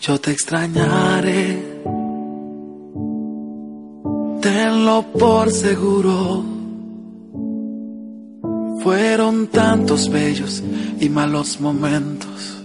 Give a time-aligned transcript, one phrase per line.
[0.00, 1.82] yo te extrañaré,
[4.40, 6.44] tenlo por seguro.
[8.82, 10.62] Fueron tantos bellos
[11.00, 12.56] y malos momentos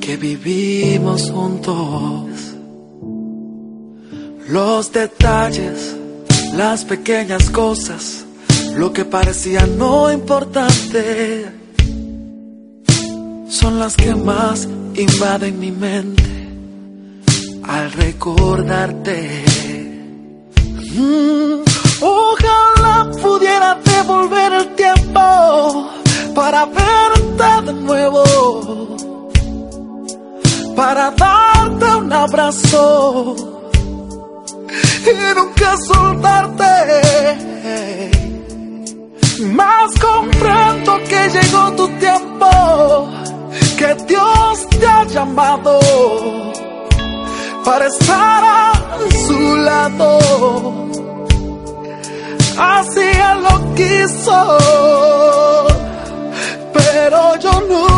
[0.00, 2.30] que vivimos juntos.
[4.48, 5.96] Los detalles,
[6.54, 8.24] las pequeñas cosas,
[8.76, 11.46] lo que parecía no importante,
[13.48, 14.68] son las que más
[14.98, 16.22] invaden mi mente
[17.64, 19.44] al recordarte.
[20.94, 21.62] Mm,
[22.00, 25.90] ojalá pudiera devolver el tiempo
[26.34, 28.96] para verte de nuevo,
[30.74, 33.36] para darte un abrazo
[35.04, 36.66] y nunca soltarte.
[47.64, 48.72] Para estar a
[49.26, 50.18] su lado.
[52.58, 54.58] Así Él lo quiso,
[56.72, 57.95] pero yo nunca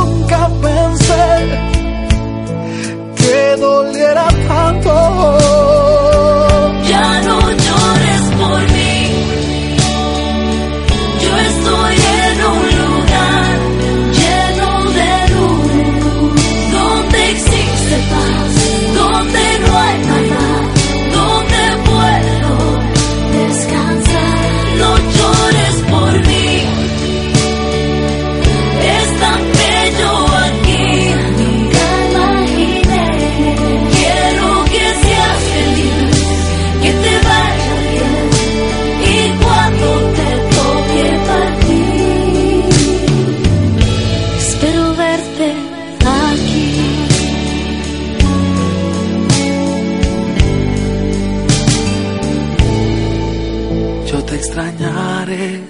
[54.11, 55.61] yo te extrañaré.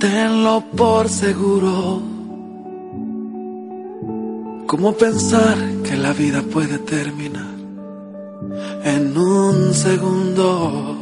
[0.00, 2.02] Tenlo por seguro.
[4.66, 7.54] ¿Cómo pensar que la vida puede terminar
[8.84, 10.96] en un segundo?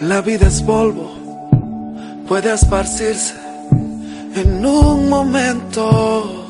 [0.00, 1.10] La vida es polvo,
[2.28, 3.34] puede esparcirse
[4.36, 6.44] en un momento.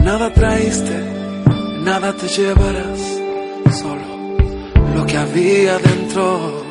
[0.00, 0.98] Nada traíste,
[1.84, 3.21] nada te llevarás,
[3.72, 4.02] solo
[4.94, 6.64] lo que había dentro.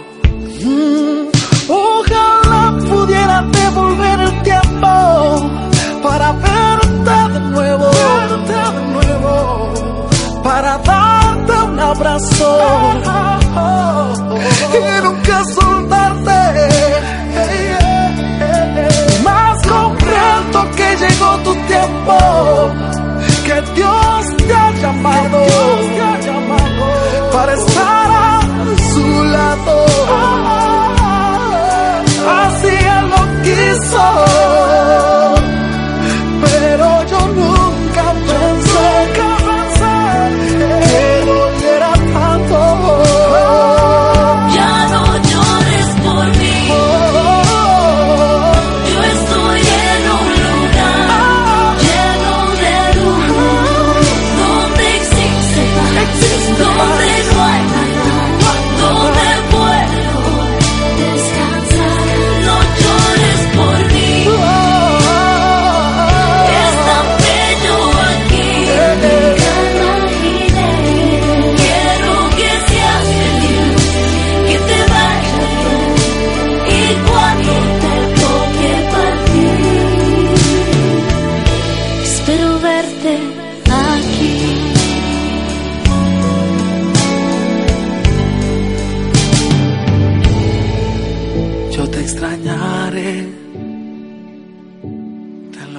[0.63, 1.27] Mm,
[1.69, 5.51] ojalá pudiera devolver el tiempo
[6.03, 10.09] para verte de nuevo, verte de nuevo,
[10.43, 12.59] para darte un abrazo
[14.73, 16.39] y nunca soltarte.
[19.23, 22.17] Más comprendo que llegó tu tiempo,
[23.45, 25.39] que Dios te ha llamado,
[27.41, 30.20] para estar a su lado.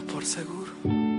[0.03, 1.12] por seguro.